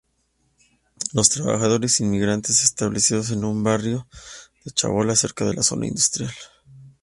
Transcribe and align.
Los 1.13 1.29
trabajadores 1.29 1.99
inmigrantes 1.99 2.57
han 2.61 2.65
establecido 2.95 3.21
un 3.47 3.61
barrio 3.63 4.07
de 4.65 4.71
chabolas 4.71 5.19
cerca 5.19 5.45
de 5.45 5.53
la 5.53 5.61
zona 5.61 5.85
industrial. 5.85 6.33